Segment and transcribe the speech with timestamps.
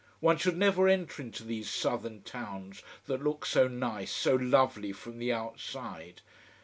[0.19, 5.19] One should never enter into these southern towns that look so nice, so lovely, from
[5.19, 6.21] the outside.